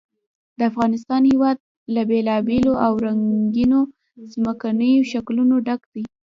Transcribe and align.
د 0.57 0.59
افغانستان 0.71 1.21
هېواد 1.31 1.57
له 1.93 2.01
بېلابېلو 2.09 2.73
او 2.85 2.91
رنګینو 3.05 3.79
ځمکنیو 4.33 5.07
شکلونو 5.11 5.55
ډک 5.67 5.81
دی. 5.93 6.03